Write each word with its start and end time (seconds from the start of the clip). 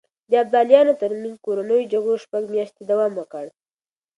د 0.29 0.33
ابداليانو 0.43 0.99
ترمنځ 1.01 1.35
کورنيو 1.45 1.89
جګړو 1.93 2.15
شپږ 2.25 2.43
مياشتې 2.53 2.83
دوام 2.91 3.11
وکړ. 3.15 3.45